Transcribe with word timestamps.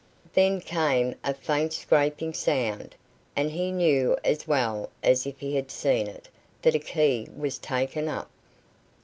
Then 0.33 0.61
came 0.61 1.13
a 1.23 1.31
faint 1.31 1.73
scraping 1.73 2.33
sound, 2.33 2.95
and 3.35 3.51
he 3.51 3.71
knew 3.71 4.17
as 4.23 4.47
well 4.47 4.89
as 5.03 5.27
if 5.27 5.39
he 5.39 5.55
had 5.55 5.69
seen 5.69 6.07
it, 6.07 6.27
that 6.63 6.73
a 6.73 6.79
key 6.79 7.29
was 7.37 7.59
taken 7.59 8.07
up. 8.07 8.31